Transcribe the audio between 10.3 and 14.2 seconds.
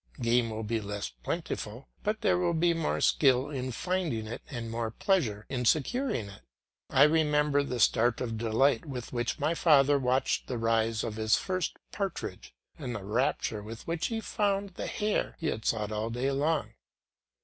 the rise of his first partridge and the rapture with which